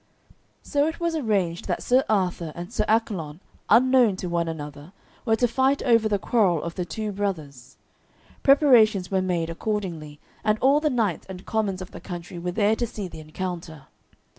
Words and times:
So 0.63 0.87
it 0.87 0.99
was 0.99 1.15
arranged 1.15 1.67
that 1.67 1.83
Sir 1.83 2.03
Arthur 2.09 2.51
and 2.55 2.73
Sir 2.73 2.85
Accolon, 2.87 3.39
unknown 3.69 4.15
to 4.15 4.29
one 4.29 4.47
another, 4.47 4.93
were 5.25 5.35
to 5.35 5.47
fight 5.47 5.83
over 5.83 6.09
the 6.09 6.17
quarrel 6.17 6.63
of 6.63 6.73
the 6.73 6.85
two 6.85 7.11
brothers. 7.11 7.77
Preparations 8.41 9.11
were 9.11 9.21
made 9.21 9.51
accordingly, 9.51 10.19
and 10.43 10.57
all 10.57 10.79
the 10.79 10.89
knights 10.89 11.27
and 11.29 11.45
commons 11.45 11.83
of 11.83 11.91
the 11.91 12.01
country 12.01 12.39
were 12.39 12.49
there 12.51 12.75
to 12.77 12.87
see 12.87 13.07
the 13.07 13.19
encounter. 13.19 13.83